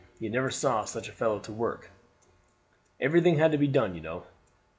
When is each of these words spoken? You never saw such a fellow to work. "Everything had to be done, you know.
You 0.17 0.31
never 0.31 0.49
saw 0.49 0.83
such 0.83 1.07
a 1.07 1.11
fellow 1.11 1.37
to 1.37 1.51
work. 1.53 1.91
"Everything 2.99 3.37
had 3.37 3.51
to 3.51 3.57
be 3.59 3.67
done, 3.67 3.93
you 3.93 4.01
know. 4.01 4.23